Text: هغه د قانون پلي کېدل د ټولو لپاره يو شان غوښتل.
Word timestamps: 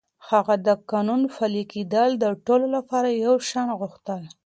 هغه 0.29 0.55
د 0.67 0.69
قانون 0.91 1.21
پلي 1.35 1.63
کېدل 1.73 2.09
د 2.17 2.25
ټولو 2.45 2.65
لپاره 2.75 3.09
يو 3.25 3.35
شان 3.49 3.67
غوښتل. 3.79 4.21